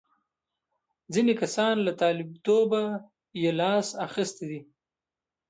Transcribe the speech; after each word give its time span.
ځینې 1.13 1.33
کسان 1.41 1.75
له 1.85 1.91
طالبتوبه 2.01 2.81
یې 3.41 3.51
لاس 3.59 3.87
اخیستی 4.07 4.45
دی. 4.51 4.61